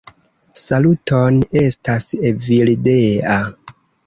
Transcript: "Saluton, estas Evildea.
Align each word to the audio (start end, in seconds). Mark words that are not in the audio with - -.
"Saluton, 0.61 1.37
estas 1.61 2.09
Evildea. 2.31 3.39